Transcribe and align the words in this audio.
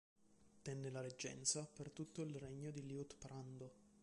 Tenne 0.63 0.89
la 0.89 0.99
reggenza 0.99 1.69
per 1.71 1.91
tutto 1.91 2.23
il 2.23 2.33
regno 2.35 2.71
di 2.71 2.83
Liutprando. 2.87 3.73